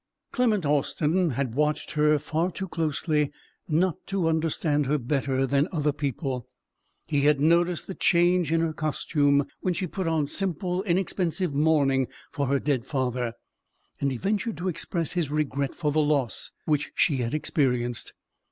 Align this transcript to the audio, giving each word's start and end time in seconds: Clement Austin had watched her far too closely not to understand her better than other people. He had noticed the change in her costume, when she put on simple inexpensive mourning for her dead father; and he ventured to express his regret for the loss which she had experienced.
Clement 0.31 0.65
Austin 0.65 1.29
had 1.29 1.53
watched 1.53 1.91
her 1.91 2.17
far 2.17 2.49
too 2.49 2.67
closely 2.67 3.31
not 3.67 3.97
to 4.07 4.27
understand 4.27 4.87
her 4.87 4.97
better 4.97 5.45
than 5.45 5.67
other 5.71 5.91
people. 5.91 6.47
He 7.05 7.21
had 7.25 7.39
noticed 7.39 7.85
the 7.85 7.93
change 7.93 8.51
in 8.51 8.61
her 8.61 8.73
costume, 8.73 9.45
when 9.59 9.75
she 9.75 9.85
put 9.85 10.07
on 10.07 10.25
simple 10.25 10.81
inexpensive 10.81 11.53
mourning 11.53 12.07
for 12.31 12.47
her 12.47 12.57
dead 12.57 12.83
father; 12.83 13.33
and 13.99 14.09
he 14.11 14.17
ventured 14.17 14.57
to 14.57 14.69
express 14.69 15.11
his 15.11 15.29
regret 15.29 15.75
for 15.75 15.91
the 15.91 15.99
loss 16.01 16.49
which 16.65 16.91
she 16.95 17.17
had 17.17 17.35
experienced. 17.35 18.13